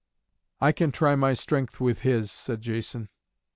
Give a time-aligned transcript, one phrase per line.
[0.59, 3.07] "I can try my strength with his," said Jason.